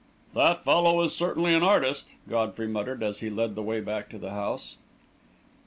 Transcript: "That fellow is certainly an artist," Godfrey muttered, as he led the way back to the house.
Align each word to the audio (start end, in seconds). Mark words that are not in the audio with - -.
"That 0.33 0.63
fellow 0.63 0.99
is 1.03 1.13
certainly 1.13 1.53
an 1.53 1.61
artist," 1.61 2.15
Godfrey 2.27 2.67
muttered, 2.67 3.03
as 3.03 3.19
he 3.19 3.29
led 3.29 3.53
the 3.53 3.61
way 3.61 3.81
back 3.81 4.09
to 4.09 4.17
the 4.17 4.31
house. 4.31 4.77